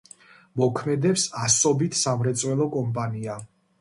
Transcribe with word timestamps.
მოქმედებს 0.61 1.25
ასობით 1.41 1.99
სამრეწველო 1.99 2.69
კომპანია. 2.77 3.37